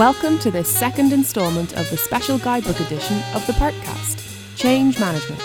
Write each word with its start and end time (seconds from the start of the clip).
Welcome 0.00 0.38
to 0.38 0.50
this 0.50 0.66
second 0.66 1.12
instalment 1.12 1.76
of 1.76 1.90
the 1.90 1.98
special 1.98 2.38
guidebook 2.38 2.80
edition 2.80 3.18
of 3.34 3.46
the 3.46 3.52
Partcast 3.52 4.56
Change 4.56 4.98
Management. 4.98 5.38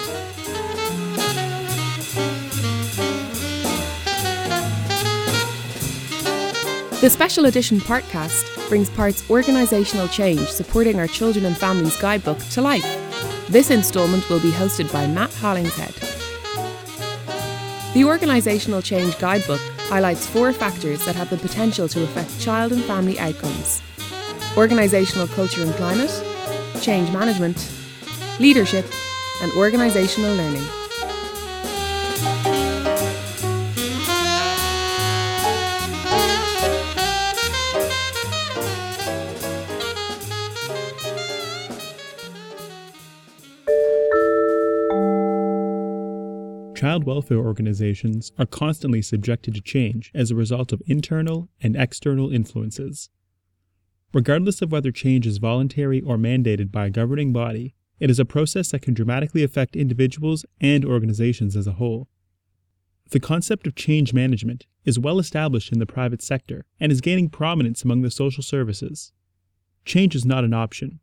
The 7.02 7.10
special 7.10 7.48
edition 7.48 7.82
Partcast 7.82 8.70
brings 8.70 8.90
Part's 8.90 9.24
organisational 9.24 10.10
change 10.10 10.48
supporting 10.48 11.02
our 11.02 11.08
children 11.08 11.44
and 11.44 11.58
families 11.58 12.00
guidebook 12.00 12.40
to 12.52 12.62
life. 12.62 13.50
This 13.50 13.72
instalment 13.72 14.30
will 14.30 14.40
be 14.40 14.52
hosted 14.52 14.90
by 14.94 15.06
Matt 15.06 15.34
Hollingshead. 15.34 15.96
The 17.94 18.04
Organisational 18.04 18.82
Change 18.82 19.20
Guidebook 19.20 19.60
highlights 19.90 20.26
four 20.26 20.54
factors 20.54 21.04
that 21.04 21.16
have 21.18 21.30
the 21.30 21.36
potential 21.36 21.90
to 21.90 22.04
affect 22.04 22.40
child 22.40 22.72
and 22.72 22.82
family 22.86 23.20
outcomes 23.20 23.82
organisational 24.56 25.30
culture 25.36 25.62
and 25.62 25.74
climate, 25.74 26.12
change 26.82 27.12
management, 27.12 27.70
leadership, 28.40 28.86
and 29.42 29.52
organisational 29.52 30.36
learning. 30.38 30.64
Child 46.76 47.04
welfare 47.06 47.40
organizations 47.40 48.32
are 48.38 48.46
constantly 48.46 49.02
subjected 49.02 49.56
to 49.56 49.62
change 49.62 50.12
as 50.14 50.32
a 50.32 50.36
result 50.36 50.72
of 50.72 50.82
internal 50.86 51.50
and 51.62 51.76
external 51.76 52.32
influences. 52.32 53.10
Regardless 54.16 54.62
of 54.62 54.72
whether 54.72 54.94
change 54.94 55.28
is 55.28 55.40
voluntary 55.40 56.00
or 56.00 56.16
mandated 56.16 56.72
by 56.72 56.86
a 56.86 56.90
governing 56.90 57.34
body, 57.34 57.76
it 58.00 58.10
is 58.10 58.18
a 58.18 58.24
process 58.24 58.72
that 58.72 58.82
can 58.82 58.94
dramatically 58.94 59.44
affect 59.44 59.76
individuals 59.76 60.46
and 60.62 60.86
organizations 60.86 61.58
as 61.58 61.68
a 61.68 61.74
whole. 61.74 62.08
The 63.12 63.20
concept 63.20 63.68
of 63.68 63.76
change 63.76 64.14
management 64.14 64.68
is 64.86 64.98
well 64.98 65.20
established 65.20 65.74
in 65.74 65.80
the 65.80 65.86
private 65.86 66.22
sector 66.22 66.66
and 66.80 66.94
is 66.94 67.02
gaining 67.02 67.28
prominence 67.28 67.84
among 67.84 68.04
the 68.04 68.10
social 68.10 68.42
services. 68.42 69.12
Change 69.84 70.16
is 70.16 70.26
not 70.26 70.46
an 70.46 70.54
option. 70.54 71.02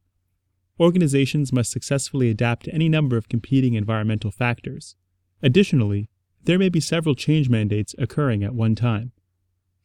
Organizations 0.80 1.52
must 1.52 1.70
successfully 1.70 2.30
adapt 2.30 2.64
to 2.64 2.74
any 2.74 2.88
number 2.88 3.18
of 3.18 3.28
competing 3.28 3.74
environmental 3.74 4.30
factors, 4.30 4.96
Additionally, 5.42 6.08
there 6.44 6.58
may 6.58 6.68
be 6.68 6.80
several 6.80 7.14
change 7.14 7.48
mandates 7.48 7.94
occurring 7.98 8.44
at 8.44 8.54
one 8.54 8.74
time. 8.74 9.12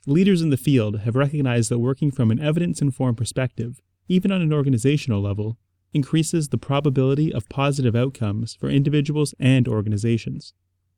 Leaders 0.09 0.41
in 0.41 0.51
the 0.51 0.55
field 0.55 1.01
have 1.01 1.17
recognized 1.17 1.69
that 1.69 1.79
working 1.79 2.11
from 2.11 2.31
an 2.31 2.39
evidence 2.39 2.81
informed 2.81 3.17
perspective, 3.17 3.81
even 4.07 4.31
on 4.31 4.41
an 4.41 4.53
organizational 4.53 5.21
level, 5.21 5.57
increases 5.91 6.47
the 6.47 6.57
probability 6.57 7.33
of 7.33 7.49
positive 7.49 7.93
outcomes 7.93 8.55
for 8.55 8.69
individuals 8.69 9.35
and 9.37 9.67
organizations. 9.67 10.53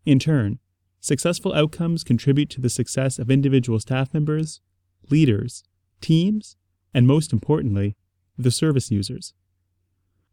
In 0.05 0.19
turn, 0.19 0.59
successful 0.99 1.55
outcomes 1.55 2.03
contribute 2.03 2.51
to 2.51 2.61
the 2.61 2.69
success 2.69 3.17
of 3.17 3.31
individual 3.31 3.79
staff 3.79 4.13
members, 4.13 4.61
leaders, 5.09 5.63
teams, 6.01 6.55
and 6.93 7.07
most 7.07 7.33
importantly, 7.33 7.95
the 8.37 8.51
service 8.51 8.91
users. 8.91 9.33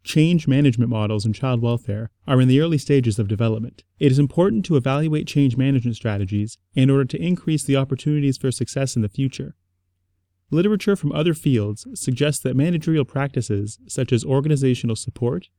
Change 0.07 0.47
management 0.47 0.89
models 0.89 1.25
in 1.25 1.33
child 1.33 1.61
welfare 1.61 2.09
are 2.25 2.39
in 2.39 2.47
the 2.47 2.61
early 2.61 2.77
stages 2.77 3.19
of 3.19 3.27
development. 3.27 3.83
It 3.99 4.09
is 4.09 4.19
important 4.19 4.63
to 4.63 4.77
evaluate 4.77 5.27
change 5.27 5.57
management 5.57 5.97
strategies 5.97 6.57
in 6.73 6.89
order 6.89 7.03
to 7.03 7.21
increase 7.21 7.65
the 7.65 7.75
opportunities 7.75 8.37
for 8.37 8.49
success 8.49 8.95
in 8.95 9.01
the 9.01 9.09
future. 9.09 9.57
Literature 10.49 10.95
from 10.95 11.11
other 11.11 11.33
fields 11.33 11.85
suggests 11.93 12.41
that 12.43 12.55
managerial 12.55 13.03
practices 13.03 13.79
such 13.89 14.13
as 14.13 14.23
organizational 14.23 14.95
support, 14.95 15.49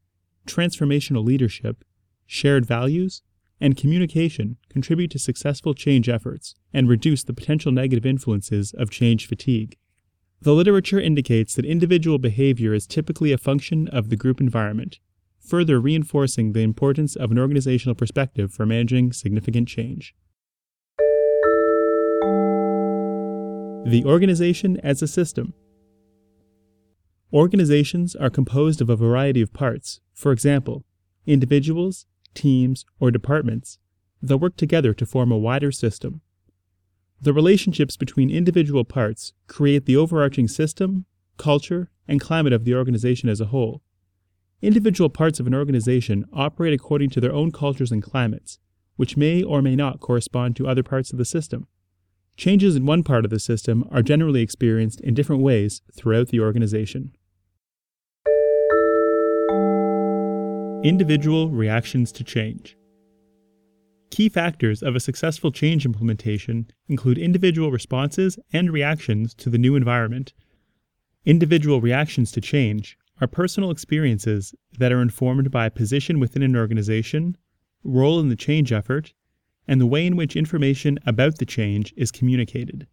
transformational 0.47 1.23
leadership, 1.23 1.85
shared 2.25 2.65
values, 2.65 3.21
and 3.61 3.77
communication 3.77 4.57
contribute 4.71 5.11
to 5.11 5.19
successful 5.19 5.75
change 5.75 6.09
efforts 6.09 6.55
and 6.73 6.89
reduce 6.89 7.23
the 7.23 7.35
potential 7.35 7.71
negative 7.71 8.07
influences 8.07 8.73
of 8.73 8.89
change 8.89 9.27
fatigue. 9.27 9.77
The 10.41 10.55
literature 10.55 11.01
indicates 11.01 11.57
that 11.57 11.65
individual 11.65 12.19
behavior 12.19 12.73
is 12.73 12.87
typically 12.87 13.33
a 13.33 13.39
function 13.39 13.89
of 13.89 14.09
the 14.09 14.17
group 14.17 14.41
environment, 14.41 15.01
further 15.41 15.81
reinforcing 15.81 16.53
the 16.53 16.61
importance 16.61 17.17
of 17.17 17.33
an 17.33 17.39
organizational 17.41 17.97
perspective 17.97 18.53
for 18.53 18.65
managing 18.65 19.13
significant 19.13 19.67
change. 19.67 20.15
The 23.85 24.05
organization 24.05 24.79
as 24.85 25.03
a 25.03 25.09
system. 25.09 25.55
Organizations 27.33 28.15
are 28.15 28.31
composed 28.31 28.81
of 28.81 28.89
a 28.89 28.97
variety 28.97 29.43
of 29.43 29.53
parts, 29.53 30.01
for 30.15 30.31
example, 30.31 30.85
individuals, 31.27 32.07
teams, 32.35 32.85
or 33.01 33.11
departments, 33.11 33.79
that 34.23 34.39
work 34.39 34.57
together 34.57 34.95
to 34.95 35.07
form 35.07 35.33
a 35.33 35.39
wider 35.39 35.73
system. 35.73 36.21
The 37.21 37.33
relationships 37.33 37.97
between 37.97 38.31
individual 38.31 38.85
parts 38.85 39.33
create 39.49 39.87
the 39.87 39.97
overarching 39.97 40.47
system, 40.47 41.05
culture, 41.37 41.91
and 42.07 42.21
climate 42.21 42.53
of 42.53 42.65
the 42.65 42.77
organization 42.77 43.29
as 43.29 43.41
a 43.41 43.47
whole. 43.47 43.83
Individual 44.63 45.11
parts 45.11 45.41
of 45.41 45.47
an 45.49 45.55
organization 45.55 46.27
operate 46.33 46.73
according 46.73 47.11
to 47.11 47.21
their 47.21 47.33
own 47.33 47.51
cultures 47.51 47.91
and 47.91 48.05
climates, 48.05 48.61
which 48.95 49.17
may 49.17 49.43
or 49.43 49.61
may 49.63 49.75
not 49.75 49.99
correspond 49.99 50.55
to 50.57 50.69
other 50.69 50.85
parts 50.85 51.11
of 51.11 51.19
the 51.19 51.25
system. 51.25 51.67
Changes 52.37 52.77
in 52.77 52.87
one 52.87 53.03
part 53.03 53.25
of 53.25 53.33
the 53.33 53.41
system 53.41 53.85
are 53.91 54.03
generally 54.03 54.41
experienced 54.41 55.01
in 55.01 55.15
different 55.15 55.43
ways 55.43 55.83
throughout 55.93 56.29
the 56.29 56.39
organization. 56.39 57.17
Individual 60.85 61.51
reactions 61.51 62.13
to 62.13 62.23
change. 62.23 62.78
Key 64.11 64.29
factors 64.29 64.83
of 64.83 64.97
a 64.97 65.01
successful 65.01 65.53
change 65.53 65.85
implementation 65.85 66.71
include 66.89 67.19
individual 67.19 67.71
responses 67.71 68.39
and 68.53 68.73
reactions 68.73 69.35
to 69.35 69.51
the 69.51 69.59
new 69.59 69.77
environment. 69.77 70.33
Individual 71.25 71.81
reactions 71.81 72.33
to 72.33 72.41
change 72.41 72.97
are 73.21 73.27
personal 73.27 73.71
experiences 73.71 74.55
that 74.79 74.93
are 74.93 75.03
informed 75.03 75.51
by 75.51 75.69
position 75.69 76.19
within 76.19 76.43
an 76.43 76.57
organization, 76.57 77.37
role 77.85 78.19
in 78.19 78.29
the 78.29 78.37
change 78.37 78.73
effort, 78.73 79.13
and 79.67 79.81
the 79.81 79.87
way 79.87 80.07
in 80.07 80.17
which 80.17 80.37
information 80.37 80.99
about 81.05 81.37
the 81.39 81.47
change 81.47 81.93
is 81.97 82.11
communicated. 82.11 82.87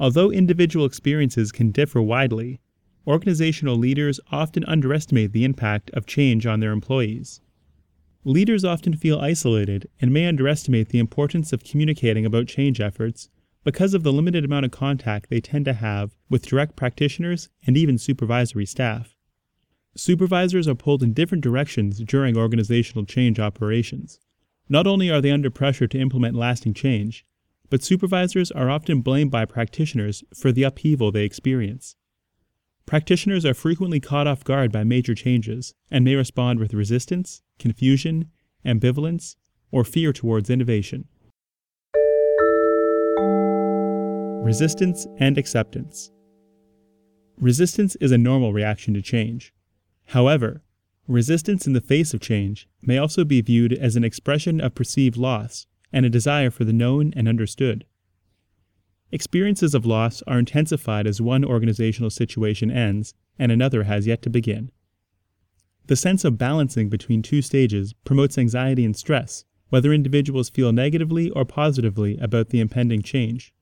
Although 0.00 0.32
individual 0.32 0.86
experiences 0.86 1.52
can 1.52 1.70
differ 1.72 2.00
widely, 2.00 2.58
organizational 3.06 3.76
leaders 3.76 4.18
often 4.32 4.64
underestimate 4.64 5.32
the 5.32 5.44
impact 5.44 5.90
of 5.90 6.06
change 6.06 6.46
on 6.46 6.60
their 6.60 6.72
employees. 6.72 7.42
Leaders 8.26 8.64
often 8.64 8.96
feel 8.96 9.20
isolated 9.20 9.86
and 10.00 10.10
may 10.10 10.24
underestimate 10.26 10.88
the 10.88 10.98
importance 10.98 11.52
of 11.52 11.62
communicating 11.62 12.24
about 12.24 12.46
change 12.46 12.80
efforts 12.80 13.28
because 13.64 13.92
of 13.92 14.02
the 14.02 14.12
limited 14.12 14.46
amount 14.46 14.64
of 14.64 14.70
contact 14.70 15.28
they 15.28 15.42
tend 15.42 15.66
to 15.66 15.74
have 15.74 16.16
with 16.30 16.46
direct 16.46 16.74
practitioners 16.74 17.50
and 17.66 17.76
even 17.76 17.98
supervisory 17.98 18.64
staff. 18.64 19.14
Supervisors 19.94 20.66
are 20.66 20.74
pulled 20.74 21.02
in 21.02 21.12
different 21.12 21.44
directions 21.44 21.98
during 22.00 22.34
organizational 22.34 23.04
change 23.04 23.38
operations. 23.38 24.18
Not 24.70 24.86
only 24.86 25.10
are 25.10 25.20
they 25.20 25.30
under 25.30 25.50
pressure 25.50 25.86
to 25.86 26.00
implement 26.00 26.34
lasting 26.34 26.72
change, 26.72 27.26
but 27.68 27.82
supervisors 27.82 28.50
are 28.50 28.70
often 28.70 29.02
blamed 29.02 29.30
by 29.30 29.44
practitioners 29.44 30.24
for 30.34 30.50
the 30.50 30.62
upheaval 30.62 31.12
they 31.12 31.24
experience. 31.24 31.96
Practitioners 32.86 33.44
are 33.44 33.54
frequently 33.54 34.00
caught 34.00 34.26
off 34.26 34.44
guard 34.44 34.72
by 34.72 34.82
major 34.82 35.14
changes 35.14 35.74
and 35.90 36.04
may 36.04 36.14
respond 36.14 36.58
with 36.58 36.74
resistance, 36.74 37.42
confusion, 37.58 38.30
ambivalence, 38.64 39.36
or 39.70 39.84
fear 39.84 40.12
towards 40.12 40.50
innovation. 40.50 41.06
Resistance 44.44 45.06
and 45.18 45.38
acceptance. 45.38 46.10
Resistance 47.38 47.96
is 47.96 48.12
a 48.12 48.18
normal 48.18 48.52
reaction 48.52 48.94
to 48.94 49.02
change. 49.02 49.52
However, 50.08 50.62
resistance 51.08 51.66
in 51.66 51.72
the 51.72 51.80
face 51.80 52.14
of 52.14 52.20
change 52.20 52.68
may 52.82 52.98
also 52.98 53.24
be 53.24 53.40
viewed 53.40 53.72
as 53.72 53.96
an 53.96 54.04
expression 54.04 54.60
of 54.60 54.74
perceived 54.74 55.16
loss 55.16 55.66
and 55.92 56.04
a 56.04 56.10
desire 56.10 56.50
for 56.50 56.64
the 56.64 56.72
known 56.72 57.12
and 57.16 57.26
understood. 57.26 57.86
Experiences 59.10 59.74
of 59.74 59.86
loss 59.86 60.22
are 60.26 60.38
intensified 60.38 61.06
as 61.06 61.20
one 61.20 61.44
organizational 61.44 62.10
situation 62.10 62.70
ends 62.70 63.14
and 63.38 63.50
another 63.50 63.84
has 63.84 64.06
yet 64.06 64.22
to 64.22 64.30
begin. 64.30 64.70
The 65.86 65.96
sense 65.96 66.24
of 66.24 66.38
balancing 66.38 66.88
between 66.88 67.20
two 67.20 67.42
stages 67.42 67.92
promotes 68.04 68.38
anxiety 68.38 68.84
and 68.84 68.96
stress, 68.96 69.44
whether 69.68 69.92
individuals 69.92 70.48
feel 70.48 70.72
negatively 70.72 71.28
or 71.30 71.44
positively 71.44 72.16
about 72.18 72.48
the 72.48 72.60
impending 72.60 73.02
change. 73.02 73.52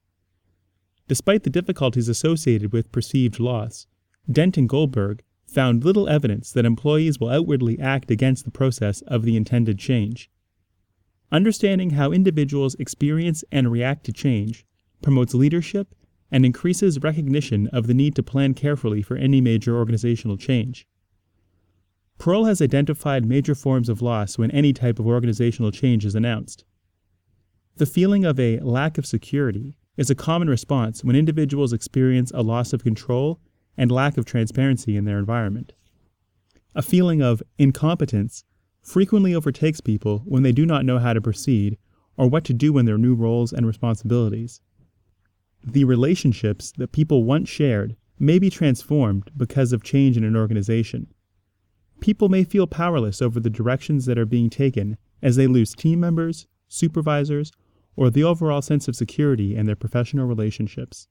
Despite 1.09 1.43
the 1.43 1.51
difficulties 1.51 2.09
associated 2.09 2.73
with 2.73 2.93
perceived 2.93 3.41
loss, 3.41 3.87
Dent 4.31 4.57
and 4.57 4.69
Goldberg 4.69 5.25
found 5.47 5.85
little 5.85 6.09
evidence 6.09 6.53
that 6.53 6.65
employees 6.65 7.19
will 7.19 7.29
outwardly 7.29 7.79
act 7.81 8.11
against 8.11 8.45
the 8.45 8.53
process 8.53 9.01
of 9.03 9.25
the 9.25 9.37
intended 9.37 9.79
change. 9.79 10.31
Understanding 11.33 11.91
how 11.91 12.13
individuals 12.13 12.77
experience 12.77 13.43
and 13.51 13.73
react 13.73 14.05
to 14.05 14.13
change 14.13 14.65
promotes 15.03 15.35
leadership 15.35 15.95
and 16.31 16.47
increases 16.47 17.03
recognition 17.03 17.67
of 17.69 17.89
the 17.89 17.95
need 17.95 18.15
to 18.15 18.23
plan 18.23 18.55
carefully 18.55 19.03
for 19.03 19.17
any 19.17 19.41
major 19.41 19.77
organizational 19.77 20.37
change. 20.37 20.87
Pearl 22.23 22.45
has 22.45 22.63
identified 22.63 23.27
major 23.27 23.53
forms 23.53 23.89
of 23.89 24.01
loss 24.01 24.39
when 24.39 24.53
any 24.53 24.73
type 24.73 25.01
of 25.01 25.09
organizational 25.09 25.73
change 25.73 26.05
is 26.05 26.15
announced. 26.15 26.65
The 27.79 27.85
feeling 27.85 28.25
of 28.25 28.39
a 28.39 28.61
lack 28.61 28.97
of 28.97 29.07
security 29.07 29.77
is 29.97 30.09
a 30.09 30.15
common 30.15 30.49
response 30.49 31.03
when 31.03 31.17
individuals 31.17 31.73
experience 31.73 32.31
a 32.33 32.45
loss 32.45 32.73
of 32.73 32.85
control 32.85 33.41
and 33.77 33.91
lack 33.91 34.17
of 34.17 34.25
transparency 34.25 34.97
in 34.97 35.05
their 35.05 35.19
environment. 35.19 35.73
A 36.77 36.83
feeling 36.83 37.21
of 37.21 37.43
incompetence 37.59 38.45
frequently 38.81 39.35
overtakes 39.35 39.81
people 39.81 40.23
when 40.25 40.45
they 40.45 40.53
do 40.53 40.65
not 40.65 40.85
know 40.85 41.01
how 41.01 41.15
to 41.15 41.21
proceed 41.21 41.77
or 42.17 42.29
what 42.29 42.45
to 42.45 42.55
do 42.55 42.79
in 42.79 42.87
their 42.87 42.99
new 42.99 43.17
roles 43.17 43.53
and 43.53 43.67
responsibilities. 43.67 44.61
The 45.65 45.83
relationships 45.83 46.73
that 46.77 46.93
people 46.93 47.25
once 47.25 47.49
shared 47.49 47.97
may 48.21 48.39
be 48.39 48.49
transformed 48.49 49.29
because 49.37 49.73
of 49.73 49.83
change 49.83 50.17
in 50.17 50.23
an 50.23 50.37
organization. 50.37 51.13
People 52.03 52.29
may 52.29 52.43
feel 52.43 52.67
powerless 52.67 53.23
over 53.23 53.39
the 53.39 53.49
directions 53.49 54.07
that 54.07 54.19
are 54.19 54.27
being 54.27 54.51
taken 54.51 54.99
as 55.23 55.37
they 55.37 55.47
lose 55.47 55.73
team 55.73 56.01
members, 56.01 56.49
supervisors, 56.67 57.53
or 57.95 58.11
the 58.11 58.25
overall 58.25 58.61
sense 58.61 58.89
of 58.89 58.97
security 58.97 59.55
in 59.55 59.67
their 59.67 59.77
professional 59.77 60.27
relationships. 60.27 61.07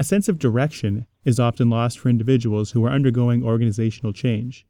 A 0.00 0.04
sense 0.04 0.28
of 0.28 0.40
direction 0.40 1.06
is 1.24 1.38
often 1.38 1.70
lost 1.70 2.00
for 2.00 2.08
individuals 2.08 2.72
who 2.72 2.84
are 2.84 2.90
undergoing 2.90 3.44
organizational 3.44 4.12
change. 4.12 4.66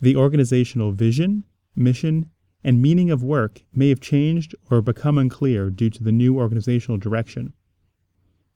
The 0.00 0.14
organizational 0.14 0.92
vision, 0.92 1.42
mission, 1.74 2.30
and 2.62 2.80
meaning 2.80 3.10
of 3.10 3.24
work 3.24 3.64
may 3.74 3.88
have 3.88 4.00
changed 4.00 4.54
or 4.70 4.80
become 4.80 5.18
unclear 5.18 5.70
due 5.70 5.90
to 5.90 6.04
the 6.04 6.12
new 6.12 6.38
organizational 6.38 6.98
direction. 6.98 7.52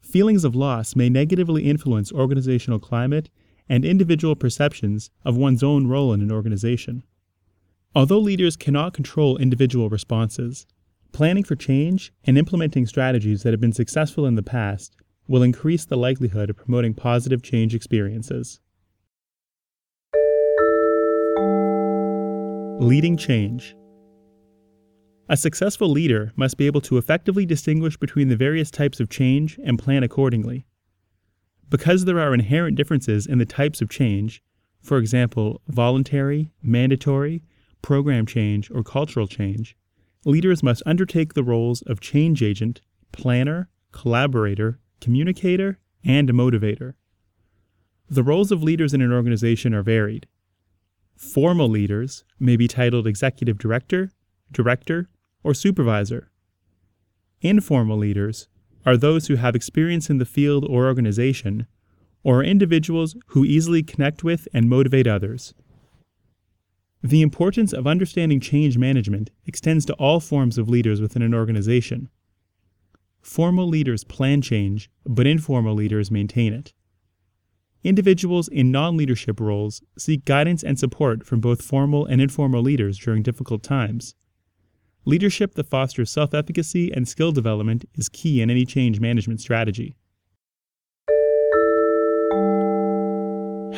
Feelings 0.02 0.44
of 0.44 0.54
loss 0.54 0.94
may 0.94 1.08
negatively 1.08 1.64
influence 1.64 2.12
organizational 2.12 2.78
climate 2.78 3.28
and 3.68 3.84
individual 3.84 4.36
perceptions 4.36 5.10
of 5.24 5.36
one's 5.36 5.62
own 5.62 5.86
role 5.86 6.12
in 6.12 6.20
an 6.20 6.30
organization. 6.32 7.02
Although 7.94 8.18
leaders 8.18 8.56
cannot 8.56 8.92
control 8.92 9.38
individual 9.38 9.88
responses, 9.88 10.66
planning 11.12 11.44
for 11.44 11.56
change 11.56 12.12
and 12.24 12.36
implementing 12.36 12.86
strategies 12.86 13.42
that 13.42 13.52
have 13.52 13.60
been 13.60 13.72
successful 13.72 14.26
in 14.26 14.34
the 14.34 14.42
past 14.42 14.96
will 15.28 15.42
increase 15.42 15.84
the 15.84 15.96
likelihood 15.96 16.50
of 16.50 16.56
promoting 16.56 16.94
positive 16.94 17.42
change 17.42 17.74
experiences. 17.74 18.60
Leading 22.78 23.16
change. 23.16 23.74
A 25.28 25.36
successful 25.36 25.88
leader 25.88 26.32
must 26.36 26.56
be 26.56 26.66
able 26.66 26.82
to 26.82 26.98
effectively 26.98 27.46
distinguish 27.46 27.96
between 27.96 28.28
the 28.28 28.36
various 28.36 28.70
types 28.70 29.00
of 29.00 29.08
change 29.08 29.58
and 29.64 29.78
plan 29.78 30.02
accordingly. 30.02 30.66
Because 31.68 32.04
there 32.04 32.20
are 32.20 32.32
inherent 32.32 32.76
differences 32.76 33.26
in 33.26 33.38
the 33.38 33.44
types 33.44 33.80
of 33.80 33.90
change, 33.90 34.42
for 34.80 34.98
example, 34.98 35.60
voluntary, 35.68 36.50
mandatory, 36.62 37.42
program 37.82 38.24
change, 38.26 38.70
or 38.70 38.82
cultural 38.82 39.26
change, 39.26 39.76
leaders 40.24 40.62
must 40.62 40.82
undertake 40.86 41.34
the 41.34 41.44
roles 41.44 41.82
of 41.82 42.00
change 42.00 42.42
agent, 42.42 42.80
planner, 43.12 43.68
collaborator, 43.92 44.78
communicator, 45.00 45.78
and 46.04 46.28
motivator. 46.30 46.94
The 48.08 48.22
roles 48.22 48.52
of 48.52 48.62
leaders 48.62 48.94
in 48.94 49.02
an 49.02 49.12
organization 49.12 49.74
are 49.74 49.82
varied. 49.82 50.26
Formal 51.16 51.68
leaders 51.68 52.24
may 52.38 52.56
be 52.56 52.68
titled 52.68 53.06
executive 53.06 53.58
director, 53.58 54.12
director, 54.52 55.08
or 55.42 55.54
supervisor. 55.54 56.30
Informal 57.40 57.98
leaders 57.98 58.48
are 58.86 58.96
those 58.96 59.26
who 59.26 59.34
have 59.34 59.56
experience 59.56 60.08
in 60.08 60.18
the 60.18 60.24
field 60.24 60.64
or 60.64 60.86
organization, 60.86 61.66
or 62.22 62.42
individuals 62.42 63.16
who 63.28 63.44
easily 63.44 63.82
connect 63.82 64.24
with 64.24 64.48
and 64.54 64.70
motivate 64.70 65.06
others. 65.06 65.52
The 67.02 67.22
importance 67.22 67.72
of 67.72 67.86
understanding 67.86 68.40
change 68.40 68.78
management 68.78 69.30
extends 69.44 69.84
to 69.86 69.94
all 69.94 70.20
forms 70.20 70.56
of 70.56 70.68
leaders 70.68 71.00
within 71.00 71.22
an 71.22 71.34
organization. 71.34 72.08
Formal 73.20 73.68
leaders 73.68 74.04
plan 74.04 74.40
change, 74.40 74.88
but 75.04 75.26
informal 75.26 75.74
leaders 75.74 76.10
maintain 76.10 76.52
it. 76.52 76.72
Individuals 77.84 78.48
in 78.48 78.72
non 78.72 78.96
leadership 78.96 79.38
roles 79.38 79.82
seek 79.98 80.24
guidance 80.24 80.64
and 80.64 80.78
support 80.78 81.24
from 81.24 81.40
both 81.40 81.62
formal 81.62 82.06
and 82.06 82.20
informal 82.20 82.62
leaders 82.62 82.98
during 82.98 83.22
difficult 83.22 83.62
times. 83.62 84.14
Leadership 85.08 85.54
that 85.54 85.68
fosters 85.68 86.10
self 86.10 86.34
efficacy 86.34 86.92
and 86.92 87.06
skill 87.06 87.30
development 87.30 87.84
is 87.94 88.08
key 88.08 88.42
in 88.42 88.50
any 88.50 88.66
change 88.66 88.98
management 88.98 89.40
strategy. 89.40 89.94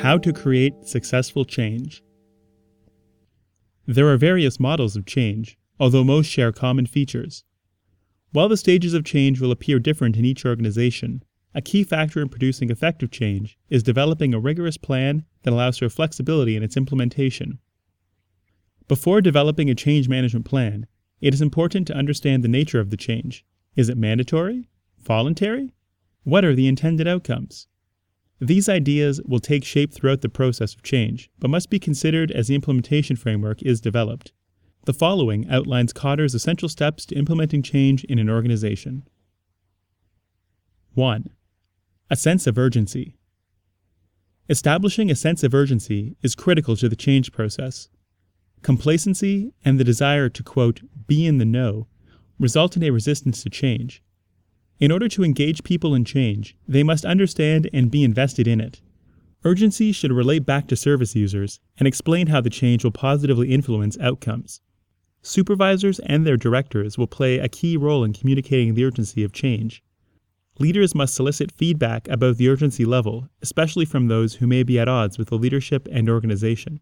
How 0.02 0.16
to 0.22 0.32
create 0.32 0.86
successful 0.86 1.44
change. 1.44 2.02
There 3.86 4.08
are 4.08 4.16
various 4.16 4.58
models 4.58 4.96
of 4.96 5.04
change, 5.04 5.58
although 5.78 6.02
most 6.02 6.28
share 6.28 6.50
common 6.50 6.86
features. 6.86 7.44
While 8.32 8.48
the 8.48 8.56
stages 8.56 8.94
of 8.94 9.04
change 9.04 9.38
will 9.38 9.52
appear 9.52 9.78
different 9.78 10.16
in 10.16 10.24
each 10.24 10.46
organization, 10.46 11.22
a 11.54 11.60
key 11.60 11.84
factor 11.84 12.22
in 12.22 12.30
producing 12.30 12.70
effective 12.70 13.10
change 13.10 13.58
is 13.68 13.82
developing 13.82 14.32
a 14.32 14.40
rigorous 14.40 14.78
plan 14.78 15.26
that 15.42 15.52
allows 15.52 15.76
for 15.76 15.90
flexibility 15.90 16.56
in 16.56 16.62
its 16.62 16.76
implementation. 16.76 17.58
Before 18.86 19.20
developing 19.20 19.68
a 19.68 19.74
change 19.74 20.08
management 20.08 20.46
plan, 20.46 20.86
it 21.20 21.34
is 21.34 21.42
important 21.42 21.86
to 21.86 21.96
understand 21.96 22.42
the 22.42 22.48
nature 22.48 22.80
of 22.80 22.90
the 22.90 22.96
change. 22.96 23.44
Is 23.76 23.88
it 23.88 23.98
mandatory? 23.98 24.68
Voluntary? 25.00 25.72
What 26.24 26.44
are 26.44 26.54
the 26.54 26.68
intended 26.68 27.08
outcomes? 27.08 27.66
These 28.40 28.68
ideas 28.68 29.20
will 29.24 29.40
take 29.40 29.64
shape 29.64 29.92
throughout 29.92 30.20
the 30.20 30.28
process 30.28 30.74
of 30.74 30.82
change, 30.82 31.30
but 31.38 31.50
must 31.50 31.70
be 31.70 31.78
considered 31.78 32.30
as 32.30 32.46
the 32.46 32.54
implementation 32.54 33.16
framework 33.16 33.62
is 33.62 33.80
developed. 33.80 34.32
The 34.84 34.92
following 34.92 35.48
outlines 35.50 35.92
Kotter's 35.92 36.34
essential 36.34 36.68
steps 36.68 37.04
to 37.06 37.16
implementing 37.16 37.62
change 37.62 38.04
in 38.04 38.18
an 38.18 38.30
organization. 38.30 39.08
1. 40.94 41.30
A 42.10 42.16
sense 42.16 42.46
of 42.46 42.56
urgency. 42.56 43.16
Establishing 44.48 45.10
a 45.10 45.16
sense 45.16 45.42
of 45.42 45.52
urgency 45.52 46.16
is 46.22 46.34
critical 46.34 46.76
to 46.76 46.88
the 46.88 46.96
change 46.96 47.32
process. 47.32 47.88
Complacency 48.62 49.52
and 49.64 49.78
the 49.78 49.84
desire 49.84 50.28
to, 50.28 50.42
quote, 50.42 50.80
be 51.06 51.26
in 51.26 51.38
the 51.38 51.44
know 51.44 51.86
result 52.38 52.76
in 52.76 52.82
a 52.82 52.90
resistance 52.90 53.42
to 53.42 53.50
change. 53.50 54.02
In 54.78 54.92
order 54.92 55.08
to 55.08 55.24
engage 55.24 55.64
people 55.64 55.94
in 55.94 56.04
change, 56.04 56.56
they 56.68 56.84
must 56.84 57.04
understand 57.04 57.68
and 57.72 57.90
be 57.90 58.04
invested 58.04 58.46
in 58.46 58.60
it. 58.60 58.80
Urgency 59.44 59.92
should 59.92 60.12
relate 60.12 60.46
back 60.46 60.68
to 60.68 60.76
service 60.76 61.16
users 61.16 61.60
and 61.78 61.88
explain 61.88 62.28
how 62.28 62.40
the 62.40 62.50
change 62.50 62.84
will 62.84 62.92
positively 62.92 63.52
influence 63.52 63.98
outcomes. 63.98 64.60
Supervisors 65.22 65.98
and 66.00 66.24
their 66.24 66.36
directors 66.36 66.96
will 66.96 67.06
play 67.08 67.38
a 67.38 67.48
key 67.48 67.76
role 67.76 68.04
in 68.04 68.12
communicating 68.12 68.74
the 68.74 68.84
urgency 68.84 69.24
of 69.24 69.32
change. 69.32 69.82
Leaders 70.60 70.94
must 70.94 71.14
solicit 71.14 71.52
feedback 71.52 72.08
about 72.08 72.36
the 72.36 72.48
urgency 72.48 72.84
level, 72.84 73.28
especially 73.42 73.84
from 73.84 74.06
those 74.06 74.34
who 74.34 74.46
may 74.46 74.62
be 74.62 74.78
at 74.78 74.88
odds 74.88 75.18
with 75.18 75.28
the 75.28 75.38
leadership 75.38 75.88
and 75.90 76.08
organization. 76.08 76.80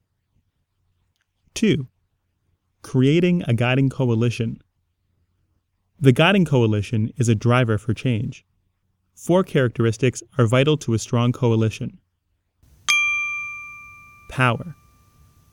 2. 1.57 1.89
Creating 2.83 3.43
a 3.49 3.55
guiding 3.55 3.89
coalition. 3.89 4.61
The 5.99 6.13
guiding 6.13 6.45
coalition 6.45 7.11
is 7.17 7.31
a 7.31 7.35
driver 7.35 7.79
for 7.79 7.95
change. 7.95 8.45
Four 9.15 9.43
characteristics 9.43 10.23
are 10.37 10.47
vital 10.47 10.77
to 10.77 10.93
a 10.93 10.99
strong 10.99 11.33
coalition. 11.33 11.99
Power. 14.29 14.77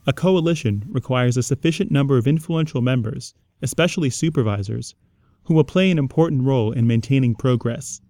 A 0.06 0.12
coalition 0.12 0.84
requires 0.90 1.38
a 1.38 1.44
sufficient 1.44 1.90
number 1.90 2.18
of 2.18 2.28
influential 2.28 2.82
members, 2.82 3.34
especially 3.62 4.10
supervisors, 4.10 4.96
who 5.44 5.54
will 5.54 5.64
play 5.64 5.90
an 5.90 5.98
important 5.98 6.44
role 6.44 6.74
in 6.74 6.86
maintaining 6.86 7.34
progress. 7.34 8.02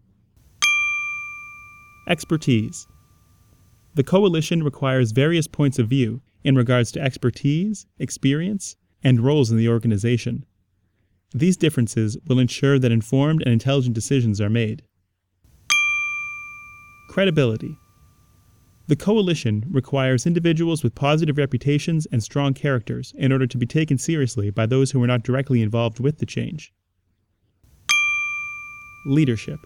Expertise. 2.07 2.87
The 3.93 4.03
coalition 4.03 4.63
requires 4.63 5.11
various 5.11 5.45
points 5.45 5.77
of 5.77 5.89
view 5.89 6.23
in 6.43 6.55
regards 6.55 6.91
to 6.91 7.01
expertise, 7.01 7.85
experience, 7.99 8.75
and 9.03 9.21
roles 9.21 9.51
in 9.51 9.57
the 9.57 9.69
organization. 9.69 10.45
These 11.33 11.57
differences 11.57 12.17
will 12.27 12.39
ensure 12.39 12.77
that 12.79 12.91
informed 12.91 13.41
and 13.41 13.51
intelligent 13.51 13.95
decisions 13.95 14.39
are 14.39 14.49
made. 14.49 14.83
Credibility. 17.09 17.77
The 18.87 18.95
coalition 18.95 19.65
requires 19.71 20.25
individuals 20.25 20.83
with 20.83 20.93
positive 20.93 21.37
reputations 21.37 22.05
and 22.11 22.21
strong 22.21 22.53
characters 22.53 23.13
in 23.17 23.31
order 23.31 23.47
to 23.47 23.57
be 23.57 23.65
taken 23.65 23.97
seriously 23.97 24.49
by 24.49 24.65
those 24.65 24.91
who 24.91 25.01
are 25.01 25.07
not 25.07 25.23
directly 25.23 25.61
involved 25.61 25.99
with 25.99 26.17
the 26.17 26.25
change. 26.25 26.73
Leadership. 29.05 29.59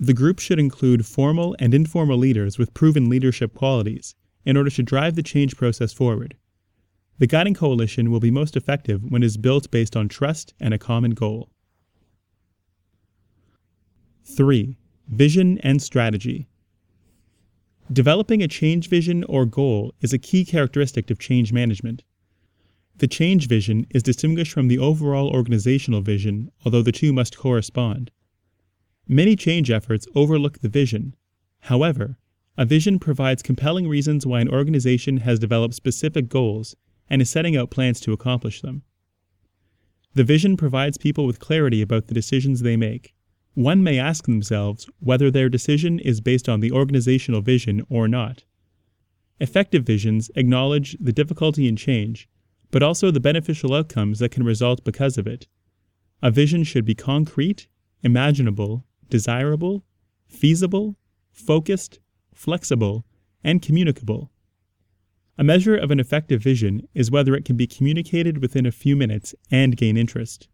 The 0.00 0.14
group 0.14 0.40
should 0.40 0.58
include 0.58 1.06
formal 1.06 1.54
and 1.58 1.74
informal 1.74 2.18
leaders 2.18 2.58
with 2.58 2.74
proven 2.74 3.08
leadership 3.08 3.54
qualities 3.54 4.14
in 4.44 4.56
order 4.56 4.70
to 4.70 4.82
drive 4.82 5.14
the 5.14 5.22
change 5.22 5.56
process 5.56 5.92
forward. 5.92 6.36
The 7.18 7.26
guiding 7.26 7.54
coalition 7.54 8.10
will 8.10 8.20
be 8.20 8.30
most 8.30 8.56
effective 8.56 9.04
when 9.04 9.22
it 9.22 9.26
is 9.26 9.36
built 9.36 9.70
based 9.70 9.96
on 9.96 10.08
trust 10.08 10.54
and 10.58 10.74
a 10.74 10.78
common 10.78 11.12
goal. 11.12 11.50
3. 14.24 14.76
Vision 15.08 15.58
and 15.58 15.82
strategy. 15.82 16.48
Developing 17.92 18.42
a 18.42 18.48
change 18.48 18.88
vision 18.88 19.24
or 19.24 19.44
goal 19.44 19.92
is 20.00 20.12
a 20.12 20.18
key 20.18 20.44
characteristic 20.44 21.10
of 21.10 21.18
change 21.18 21.52
management. 21.52 22.02
The 22.96 23.08
change 23.08 23.48
vision 23.48 23.86
is 23.90 24.02
distinguished 24.02 24.52
from 24.52 24.68
the 24.68 24.78
overall 24.78 25.28
organizational 25.28 26.00
vision, 26.00 26.50
although 26.64 26.82
the 26.82 26.92
two 26.92 27.12
must 27.12 27.36
correspond. 27.36 28.10
Many 29.08 29.36
change 29.36 29.70
efforts 29.70 30.06
overlook 30.14 30.60
the 30.60 30.68
vision. 30.68 31.14
However, 31.60 32.18
a 32.56 32.66
vision 32.66 32.98
provides 32.98 33.42
compelling 33.42 33.88
reasons 33.88 34.26
why 34.26 34.40
an 34.40 34.48
organization 34.48 35.18
has 35.18 35.38
developed 35.38 35.74
specific 35.74 36.28
goals 36.28 36.76
and 37.08 37.22
is 37.22 37.30
setting 37.30 37.56
out 37.56 37.70
plans 37.70 38.00
to 38.00 38.12
accomplish 38.12 38.60
them. 38.60 38.82
The 40.14 40.24
vision 40.24 40.58
provides 40.58 40.98
people 40.98 41.26
with 41.26 41.40
clarity 41.40 41.80
about 41.80 42.08
the 42.08 42.14
decisions 42.14 42.60
they 42.60 42.76
make. 42.76 43.14
One 43.54 43.82
may 43.82 43.98
ask 43.98 44.26
themselves 44.26 44.86
whether 45.00 45.30
their 45.30 45.48
decision 45.48 45.98
is 45.98 46.20
based 46.20 46.48
on 46.48 46.60
the 46.60 46.72
organizational 46.72 47.40
vision 47.40 47.82
or 47.88 48.08
not. 48.08 48.44
Effective 49.40 49.84
visions 49.84 50.30
acknowledge 50.36 50.96
the 51.00 51.12
difficulty 51.12 51.66
in 51.66 51.76
change, 51.76 52.28
but 52.70 52.82
also 52.82 53.10
the 53.10 53.20
beneficial 53.20 53.74
outcomes 53.74 54.18
that 54.18 54.30
can 54.30 54.44
result 54.44 54.84
because 54.84 55.16
of 55.16 55.26
it. 55.26 55.48
A 56.22 56.30
vision 56.30 56.64
should 56.64 56.84
be 56.84 56.94
concrete, 56.94 57.66
imaginable, 58.02 58.84
desirable, 59.08 59.84
feasible, 60.28 60.96
focused, 61.30 61.98
flexible, 62.34 63.04
and 63.44 63.62
communicable. 63.62 64.30
A 65.38 65.44
measure 65.44 65.76
of 65.76 65.90
an 65.90 65.98
effective 65.98 66.42
vision 66.42 66.86
is 66.94 67.10
whether 67.10 67.34
it 67.34 67.44
can 67.44 67.56
be 67.56 67.66
communicated 67.66 68.38
within 68.38 68.66
a 68.66 68.72
few 68.72 68.94
minutes 68.96 69.34
and 69.50 69.76
gain 69.76 69.96
interest. 69.96 70.48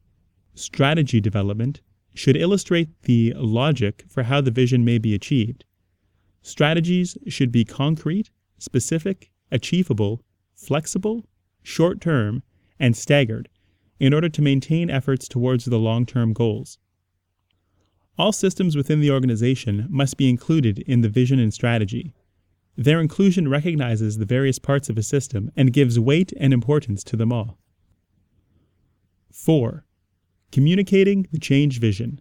Strategy 0.55 1.21
development 1.21 1.81
should 2.15 2.37
illustrate 2.37 2.89
the 3.03 3.33
logic 3.37 4.05
for 4.09 4.25
how 4.25 4.41
the 4.41 4.51
vision 4.51 4.85
may 4.85 4.99
be 4.99 5.15
achieved. 5.15 5.65
Strategies 6.43 7.17
should 7.27 7.53
be 7.53 7.65
concrete, 7.65 8.31
specific, 8.59 9.31
achievable, 9.51 10.23
flexible, 10.55 11.29
short 11.63 12.01
term, 12.01 12.43
and 12.79 12.97
staggered 12.97 13.49
in 14.01 14.15
order 14.15 14.29
to 14.29 14.43
maintain 14.43 14.91
efforts 14.91 15.29
towards 15.29 15.65
the 15.65 15.79
long 15.79 16.07
term 16.07 16.33
goals. 16.33 16.79
All 18.19 18.33
systems 18.33 18.75
within 18.77 19.01
the 19.01 19.13
organization 19.13 19.87
must 19.89 20.17
be 20.17 20.29
included 20.29 20.81
in 20.81 21.03
the 21.03 21.09
vision 21.09 21.39
and 21.39 21.55
strategy. 21.55 22.15
Their 22.77 23.01
inclusion 23.01 23.49
recognizes 23.49 24.19
the 24.19 24.25
various 24.25 24.59
parts 24.59 24.89
of 24.89 24.99
a 24.99 25.03
system 25.03 25.53
and 25.57 25.73
gives 25.73 26.01
weight 26.01 26.33
and 26.37 26.53
importance 26.53 27.05
to 27.05 27.17
them 27.17 27.33
all. 27.33 27.59
4. 29.33 29.85
Communicating 30.51 31.29
the 31.33 31.39
change 31.39 31.79
vision. 31.79 32.21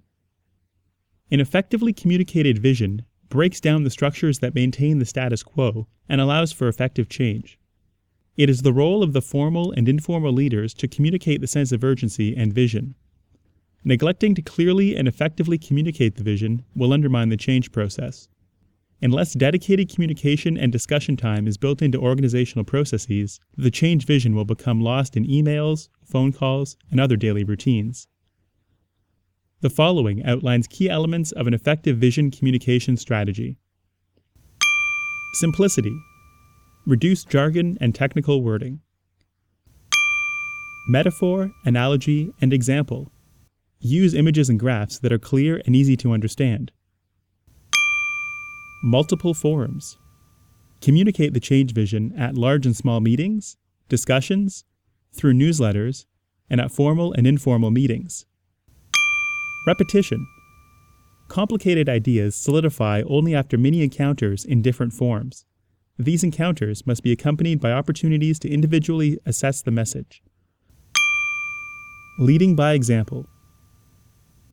An 1.32 1.40
effectively 1.40 1.94
communicated 1.94 2.60
vision 2.60 3.04
breaks 3.30 3.60
down 3.60 3.84
the 3.84 3.90
structures 3.90 4.40
that 4.40 4.56
maintain 4.56 5.00
the 5.00 5.06
status 5.06 5.42
quo 5.42 5.88
and 6.08 6.22
allows 6.22 6.52
for 6.52 6.68
effective 6.68 7.10
change. 7.10 7.60
It 8.36 8.52
is 8.52 8.62
the 8.62 8.72
role 8.72 9.02
of 9.02 9.14
the 9.14 9.22
formal 9.22 9.72
and 9.72 9.90
informal 9.90 10.32
leaders 10.32 10.76
to 10.76 10.88
communicate 10.88 11.42
the 11.42 11.48
sense 11.48 11.72
of 11.72 11.84
urgency 11.84 12.36
and 12.38 12.54
vision. 12.54 12.94
Neglecting 13.84 14.36
to 14.36 14.42
clearly 14.42 14.96
and 14.96 15.08
effectively 15.08 15.58
communicate 15.58 16.16
the 16.16 16.24
vision 16.24 16.64
will 16.76 16.94
undermine 16.94 17.30
the 17.30 17.38
change 17.38 17.72
process. 17.72 18.28
Unless 19.02 19.34
dedicated 19.34 19.94
communication 19.94 20.58
and 20.58 20.72
discussion 20.72 21.16
time 21.16 21.48
is 21.48 21.58
built 21.58 21.84
into 21.84 22.00
organizational 22.00 22.66
processes, 22.66 23.40
the 23.56 23.70
change 23.70 24.06
vision 24.06 24.34
will 24.36 24.46
become 24.46 24.82
lost 24.82 25.16
in 25.16 25.26
emails, 25.26 25.88
phone 26.04 26.34
calls, 26.34 26.78
and 26.90 27.00
other 27.00 27.16
daily 27.16 27.44
routines. 27.44 28.08
The 29.62 29.70
following 29.70 30.24
outlines 30.26 30.68
key 30.68 30.90
elements 30.90 31.32
of 31.32 31.48
an 31.48 31.54
effective 31.54 31.98
vision 31.98 32.32
communication 32.32 32.98
strategy. 32.98 33.58
Simplicity. 35.34 35.96
Reduce 36.88 37.24
jargon 37.24 37.78
and 37.80 37.94
technical 37.94 38.42
wording. 38.42 38.82
Metaphor, 40.88 41.52
analogy, 41.66 42.34
and 42.42 42.52
example. 42.52 43.12
Use 43.80 44.14
images 44.14 44.50
and 44.50 44.60
graphs 44.60 45.00
that 45.00 45.14
are 45.14 45.20
clear 45.20 45.62
and 45.66 45.76
easy 45.76 45.96
to 45.98 46.12
understand. 46.12 46.72
Multiple 48.84 49.34
forums. 49.34 49.98
Communicate 50.82 51.34
the 51.34 51.40
change 51.40 51.74
vision 51.74 52.14
at 52.18 52.36
large 52.36 52.66
and 52.66 52.76
small 52.76 53.00
meetings, 53.00 53.58
discussions, 53.90 54.66
through 55.14 55.34
newsletters, 55.34 56.06
and 56.50 56.62
at 56.62 56.72
formal 56.72 57.14
and 57.14 57.28
informal 57.28 57.72
meetings. 57.72 58.26
Repetition. 59.66 60.28
Complicated 61.28 61.90
ideas 61.90 62.36
solidify 62.36 63.02
only 63.08 63.36
after 63.36 63.58
many 63.58 63.84
encounters 63.84 64.46
in 64.46 64.62
different 64.62 64.94
forms. 64.94 65.46
These 66.00 66.24
encounters 66.24 66.86
must 66.88 67.04
be 67.04 67.12
accompanied 67.12 67.60
by 67.60 67.72
opportunities 67.72 68.40
to 68.40 68.50
individually 68.50 69.20
assess 69.26 69.62
the 69.62 69.72
message. 69.72 70.22
Leading 72.20 72.56
by 72.56 72.74
example. 72.74 73.28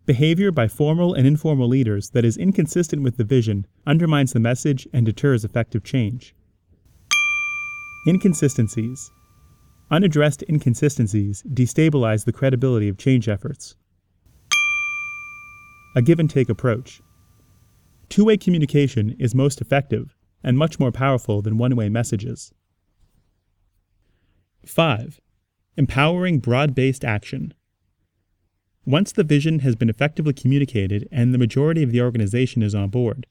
Behavior 0.07 0.53
by 0.53 0.69
formal 0.69 1.15
and 1.15 1.27
informal 1.27 1.67
leaders 1.67 2.11
that 2.11 2.25
is 2.25 2.37
inconsistent 2.37 3.03
with 3.03 3.17
the 3.17 3.25
vision 3.25 3.67
undermines 3.87 4.33
the 4.33 4.41
message 4.41 4.87
and 4.93 5.07
deters 5.07 5.45
effective 5.45 5.83
change. 5.83 6.35
Inconsistencies. 8.07 9.11
Unaddressed 9.91 10.43
inconsistencies 10.49 11.43
destabilize 11.49 12.25
the 12.25 12.33
credibility 12.33 12.89
of 12.89 12.99
change 12.99 13.29
efforts 13.29 13.77
a 15.97 16.03
give 16.03 16.19
and 16.19 16.29
take 16.29 16.49
approach. 16.49 17.01
Two 18.09 18.25
way 18.25 18.37
communication 18.37 19.17
is 19.19 19.35
most 19.35 19.61
effective 19.61 20.17
and 20.43 20.59
much 20.59 20.79
more 20.79 20.93
powerful 20.93 21.41
than 21.41 21.57
one 21.57 21.77
way 21.77 21.89
messages. 21.89 22.53
5. 24.67 25.21
Empowering 25.77 26.41
broad 26.41 26.75
based 26.75 27.05
action. 27.05 27.55
Once 28.87 29.13
the 29.13 29.25
vision 29.25 29.61
has 29.61 29.75
been 29.75 29.89
effectively 29.89 30.33
communicated 30.33 31.09
and 31.11 31.33
the 31.33 31.39
majority 31.39 31.83
of 31.83 31.91
the 31.91 32.01
organization 32.01 32.63
is 32.63 32.75
on 32.75 32.89
board, 32.89 33.27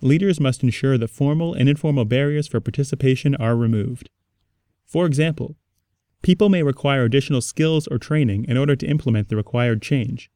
leaders 0.00 0.40
must 0.40 0.62
ensure 0.62 0.96
that 0.96 1.08
formal 1.08 1.54
and 1.54 1.68
informal 1.68 2.04
barriers 2.04 2.46
for 2.46 2.60
participation 2.60 3.34
are 3.36 3.56
removed. 3.56 4.08
For 4.84 5.06
example, 5.06 5.56
people 6.22 6.48
may 6.48 6.62
require 6.62 7.04
additional 7.04 7.40
skills 7.40 7.86
or 7.88 7.98
training 7.98 8.44
in 8.48 8.56
order 8.56 8.76
to 8.76 8.86
implement 8.86 9.28
the 9.28 9.36
required 9.36 9.82
change, 9.82 10.30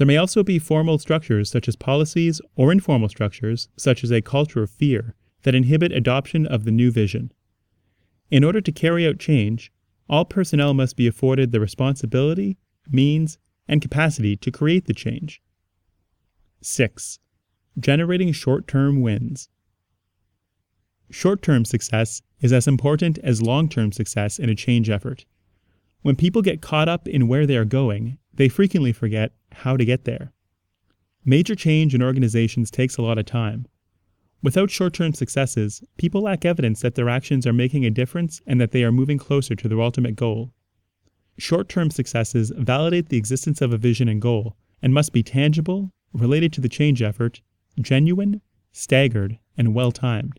there 0.00 0.06
may 0.06 0.16
also 0.16 0.42
be 0.42 0.58
formal 0.58 0.98
structures 0.98 1.50
such 1.50 1.68
as 1.68 1.76
policies 1.76 2.40
or 2.56 2.72
informal 2.72 3.10
structures 3.10 3.68
such 3.76 4.02
as 4.02 4.10
a 4.10 4.22
culture 4.22 4.62
of 4.62 4.70
fear 4.70 5.14
that 5.42 5.54
inhibit 5.54 5.92
adoption 5.92 6.46
of 6.46 6.64
the 6.64 6.70
new 6.70 6.90
vision. 6.90 7.30
In 8.30 8.42
order 8.42 8.62
to 8.62 8.72
carry 8.72 9.06
out 9.06 9.18
change, 9.18 9.70
all 10.08 10.24
personnel 10.24 10.72
must 10.72 10.96
be 10.96 11.06
afforded 11.06 11.52
the 11.52 11.60
responsibility, 11.60 12.56
means, 12.90 13.36
and 13.70 13.80
capacity 13.80 14.36
to 14.36 14.50
create 14.50 14.86
the 14.86 14.92
change. 14.92 15.40
6. 16.60 17.20
Generating 17.78 18.32
short 18.32 18.66
term 18.66 19.00
wins. 19.00 19.48
Short 21.08 21.40
term 21.40 21.64
success 21.64 22.20
is 22.40 22.52
as 22.52 22.66
important 22.66 23.18
as 23.18 23.40
long 23.40 23.68
term 23.68 23.92
success 23.92 24.40
in 24.40 24.50
a 24.50 24.56
change 24.56 24.90
effort. 24.90 25.24
When 26.02 26.16
people 26.16 26.42
get 26.42 26.60
caught 26.60 26.88
up 26.88 27.06
in 27.06 27.28
where 27.28 27.46
they 27.46 27.56
are 27.56 27.64
going, 27.64 28.18
they 28.34 28.48
frequently 28.48 28.92
forget 28.92 29.32
how 29.52 29.76
to 29.76 29.84
get 29.84 30.04
there. 30.04 30.32
Major 31.24 31.54
change 31.54 31.94
in 31.94 32.02
organizations 32.02 32.72
takes 32.72 32.96
a 32.96 33.02
lot 33.02 33.18
of 33.18 33.26
time. 33.26 33.66
Without 34.42 34.70
short 34.70 34.94
term 34.94 35.12
successes, 35.12 35.80
people 35.96 36.22
lack 36.22 36.44
evidence 36.44 36.80
that 36.80 36.96
their 36.96 37.08
actions 37.08 37.46
are 37.46 37.52
making 37.52 37.86
a 37.86 37.90
difference 37.90 38.42
and 38.48 38.60
that 38.60 38.72
they 38.72 38.82
are 38.82 38.90
moving 38.90 39.18
closer 39.18 39.54
to 39.54 39.68
their 39.68 39.80
ultimate 39.80 40.16
goal. 40.16 40.52
Short 41.40 41.68
term 41.68 41.90
successes 41.90 42.52
validate 42.56 43.08
the 43.08 43.16
existence 43.16 43.60
of 43.60 43.72
a 43.72 43.78
vision 43.78 44.08
and 44.08 44.20
goal 44.20 44.56
and 44.82 44.94
must 44.94 45.12
be 45.12 45.22
tangible, 45.22 45.90
related 46.12 46.52
to 46.52 46.60
the 46.60 46.68
change 46.68 47.02
effort, 47.02 47.40
genuine, 47.80 48.42
staggered, 48.72 49.38
and 49.56 49.74
well 49.74 49.90
timed. 49.90 50.38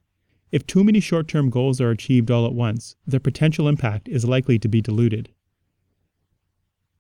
If 0.52 0.68
too 0.68 0.84
many 0.84 1.00
short 1.00 1.28
term 1.28 1.50
goals 1.50 1.82
are 1.82 1.92
achieved 1.92 2.30
all 2.30 2.46
at 2.46 2.54
once, 2.54 2.96
their 3.06 3.20
potential 3.20 3.68
impact 3.68 4.08
is 4.08 4.26
likely 4.26 4.60
to 4.60 4.70
be 4.70 4.82
diluted. 4.82 5.34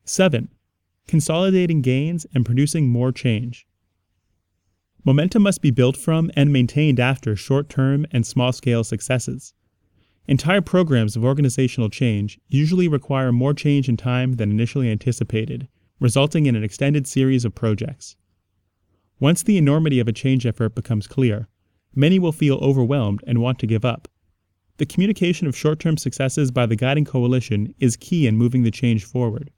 7 0.03 0.50
consolidating 1.08 1.81
gains, 1.81 2.25
and 2.34 2.46
producing 2.46 2.88
more 2.88 3.12
change. 3.12 3.67
Momentum 5.03 5.43
must 5.43 5.62
be 5.62 5.72
built 5.72 5.98
from 5.98 6.31
and 6.36 6.53
maintained 6.53 7.00
after 7.00 7.36
short 7.36 7.70
term 7.70 8.05
and 8.12 8.25
small 8.25 8.53
scale 8.53 8.84
successes. 8.84 9.53
Entire 10.28 10.62
programs 10.62 11.16
of 11.16 11.25
organizational 11.25 11.90
change 11.90 12.40
usually 12.48 12.88
require 12.88 13.32
more 13.32 13.54
change 13.54 13.90
in 13.90 13.98
time 13.98 14.34
than 14.34 14.51
initially 14.51 14.90
anticipated, 14.90 15.68
resulting 16.00 16.46
in 16.46 16.56
an 16.56 16.63
extended 16.63 17.08
series 17.08 17.44
of 17.44 17.56
projects. 17.56 18.16
Once 19.20 19.44
the 19.44 19.58
enormity 19.58 20.00
of 20.00 20.08
a 20.08 20.13
change 20.13 20.46
effort 20.46 20.75
becomes 20.75 21.08
clear, 21.08 21.48
many 21.96 22.20
will 22.20 22.32
feel 22.32 22.58
overwhelmed 22.58 23.24
and 23.28 23.40
want 23.40 23.60
to 23.60 23.68
give 23.68 23.84
up. 23.84 24.08
The 24.78 24.86
communication 24.86 25.48
of 25.48 25.56
short 25.56 25.80
term 25.80 25.98
successes 25.98 26.50
by 26.50 26.66
the 26.66 26.75
guiding 26.75 27.06
coalition 27.06 27.74
is 27.80 27.98
key 27.98 28.25
in 28.25 28.38
moving 28.38 28.63
the 28.63 28.72
change 28.72 29.04
forward. 29.04 29.51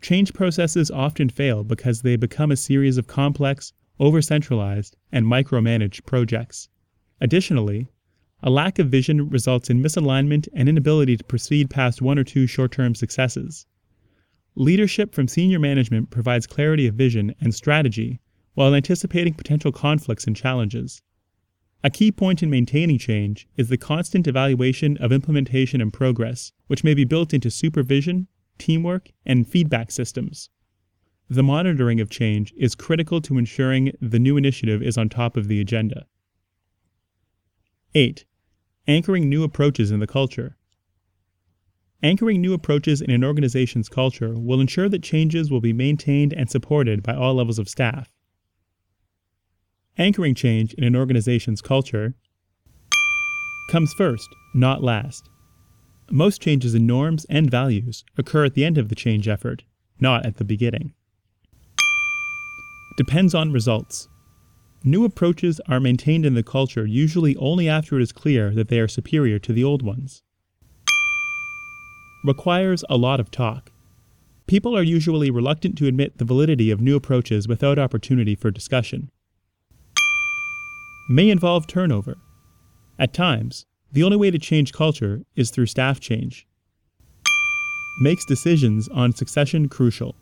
Change 0.00 0.34
processes 0.34 0.90
often 0.90 1.28
fail 1.28 1.64
because 1.64 2.02
they 2.02 2.16
become 2.16 2.50
a 2.50 2.56
series 2.56 2.98
of 2.98 3.06
complex, 3.06 3.72
over 3.98 4.20
centralized, 4.20 4.96
and 5.10 5.26
micromanaged 5.26 6.04
projects. 6.04 6.68
Additionally, 7.20 7.88
a 8.46 8.50
lack 8.50 8.78
of 8.78 8.88
vision 8.88 9.28
results 9.28 9.70
in 9.70 9.82
misalignment 9.82 10.46
and 10.54 10.68
inability 10.68 11.16
to 11.16 11.24
proceed 11.24 11.68
past 11.68 12.00
one 12.00 12.16
or 12.16 12.22
two 12.22 12.46
short 12.46 12.70
term 12.70 12.94
successes. 12.94 13.66
Leadership 14.54 15.12
from 15.12 15.26
senior 15.26 15.58
management 15.58 16.10
provides 16.10 16.46
clarity 16.46 16.86
of 16.86 16.94
vision 16.94 17.34
and 17.40 17.52
strategy 17.52 18.20
while 18.54 18.72
anticipating 18.72 19.34
potential 19.34 19.72
conflicts 19.72 20.28
and 20.28 20.36
challenges. 20.36 21.02
A 21.82 21.90
key 21.90 22.12
point 22.12 22.40
in 22.40 22.48
maintaining 22.48 22.98
change 22.98 23.48
is 23.56 23.68
the 23.68 23.76
constant 23.76 24.28
evaluation 24.28 24.96
of 24.98 25.10
implementation 25.10 25.80
and 25.80 25.92
progress, 25.92 26.52
which 26.68 26.84
may 26.84 26.94
be 26.94 27.04
built 27.04 27.34
into 27.34 27.50
supervision, 27.50 28.28
teamwork, 28.58 29.10
and 29.24 29.48
feedback 29.48 29.90
systems. 29.90 30.50
The 31.28 31.42
monitoring 31.42 32.00
of 32.00 32.10
change 32.10 32.54
is 32.56 32.76
critical 32.76 33.20
to 33.22 33.38
ensuring 33.38 33.90
the 34.00 34.20
new 34.20 34.36
initiative 34.36 34.84
is 34.84 34.96
on 34.96 35.08
top 35.08 35.36
of 35.36 35.48
the 35.48 35.60
agenda. 35.60 36.06
8. 37.92 38.24
Anchoring 38.88 39.28
new 39.28 39.42
approaches 39.42 39.90
in 39.90 39.98
the 39.98 40.06
culture. 40.06 40.56
Anchoring 42.04 42.40
new 42.40 42.52
approaches 42.54 43.00
in 43.00 43.10
an 43.10 43.24
organization's 43.24 43.88
culture 43.88 44.34
will 44.34 44.60
ensure 44.60 44.88
that 44.88 45.02
changes 45.02 45.50
will 45.50 45.60
be 45.60 45.72
maintained 45.72 46.32
and 46.32 46.48
supported 46.48 47.02
by 47.02 47.12
all 47.12 47.34
levels 47.34 47.58
of 47.58 47.68
staff. 47.68 48.12
Anchoring 49.98 50.36
change 50.36 50.72
in 50.74 50.84
an 50.84 50.94
organization's 50.94 51.60
culture 51.60 52.14
comes 53.70 53.92
first, 53.94 54.28
not 54.54 54.84
last. 54.84 55.28
Most 56.08 56.40
changes 56.40 56.74
in 56.74 56.86
norms 56.86 57.26
and 57.28 57.50
values 57.50 58.04
occur 58.16 58.44
at 58.44 58.54
the 58.54 58.64
end 58.64 58.78
of 58.78 58.88
the 58.88 58.94
change 58.94 59.26
effort, 59.26 59.64
not 59.98 60.24
at 60.24 60.36
the 60.36 60.44
beginning. 60.44 60.94
Depends 62.96 63.34
on 63.34 63.52
results. 63.52 64.08
New 64.86 65.04
approaches 65.04 65.60
are 65.68 65.80
maintained 65.80 66.24
in 66.24 66.34
the 66.34 66.44
culture 66.44 66.86
usually 66.86 67.34
only 67.38 67.68
after 67.68 67.98
it 67.98 68.02
is 68.02 68.12
clear 68.12 68.54
that 68.54 68.68
they 68.68 68.78
are 68.78 68.86
superior 68.86 69.36
to 69.40 69.52
the 69.52 69.64
old 69.64 69.82
ones. 69.82 70.22
Requires 72.24 72.84
a 72.88 72.96
lot 72.96 73.18
of 73.18 73.32
talk. 73.32 73.72
People 74.46 74.76
are 74.76 74.84
usually 74.84 75.28
reluctant 75.28 75.76
to 75.78 75.88
admit 75.88 76.18
the 76.18 76.24
validity 76.24 76.70
of 76.70 76.80
new 76.80 76.94
approaches 76.94 77.48
without 77.48 77.80
opportunity 77.80 78.36
for 78.36 78.52
discussion 78.52 79.10
may 81.08 81.30
involve 81.30 81.66
turnover. 81.66 82.16
At 82.96 83.12
times, 83.12 83.66
the 83.92 84.04
only 84.04 84.16
way 84.16 84.30
to 84.30 84.38
change 84.38 84.72
culture 84.72 85.22
is 85.34 85.50
through 85.50 85.66
staff 85.66 85.98
change. 85.98 86.46
Makes 88.00 88.24
decisions 88.24 88.88
on 88.88 89.12
succession 89.12 89.68
crucial. 89.68 90.14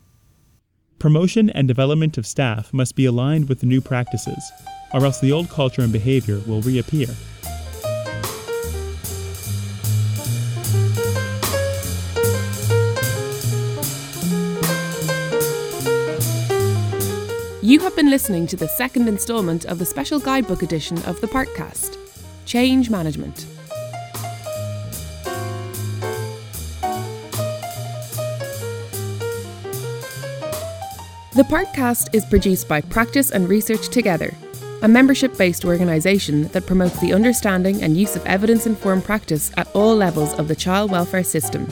Promotion 0.99 1.51
and 1.51 1.69
development 1.69 2.17
of 2.17 2.27
staff 2.27 2.73
must 2.73 2.97
be 2.97 3.05
aligned 3.05 3.49
with 3.49 3.61
the 3.61 3.67
new 3.67 3.81
practices, 3.81 4.43
or 4.93 5.05
else 5.05 5.21
the 5.21 5.33
old 5.33 5.51
culture 5.51 5.83
and 5.83 5.93
behavior 5.93 6.41
will 6.47 6.63
reappear. 6.63 7.09
You 17.63 17.81
have 17.81 17.97
been 17.97 18.11
listening 18.11 18.47
to 18.49 18.57
the 18.57 18.69
second 18.69 19.09
instalment 19.09 19.65
of 19.65 19.79
the 19.79 19.87
special 19.87 20.21
guidebook 20.21 20.63
edition 20.63 21.03
of 21.05 21.21
the 21.21 21.27
Partcast 21.27 21.97
Change 22.45 22.91
Management. 22.91 23.54
The 31.35 31.43
Partcast 31.43 32.15
is 32.15 32.25
produced 32.25 32.69
by 32.69 32.81
Practice 32.81 33.33
and 33.33 33.49
Research 33.49 33.89
Together, 33.89 34.33
a 34.83 34.89
membership 34.89 35.37
based 35.37 35.65
organisation 35.65 36.45
that 36.49 36.65
promotes 36.65 37.01
the 37.01 37.13
understanding 37.13 37.83
and 37.83 37.97
use 37.97 38.15
of 38.15 38.25
evidence 38.25 38.67
informed 38.67 39.03
practice 39.03 39.51
at 39.57 39.67
all 39.75 39.97
levels 39.97 40.33
of 40.35 40.47
the 40.47 40.55
child 40.55 40.93
welfare 40.93 41.25
system. 41.25 41.67